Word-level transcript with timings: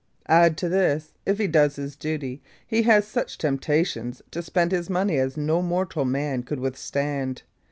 Add 0.25 0.57
to 0.57 0.67
this, 0.67 1.13
if 1.27 1.37
he 1.37 1.45
does 1.45 1.75
his 1.75 1.95
duty, 1.95 2.41
he 2.65 2.81
has 2.81 3.05
such 3.07 3.37
temptations 3.37 4.19
to 4.31 4.41
spend 4.41 4.71
his 4.71 4.89
money 4.89 5.19
as 5.19 5.37
no 5.37 5.61
mortal 5.61 6.05
man 6.05 6.41
could 6.41 6.59
withstand. 6.59 7.43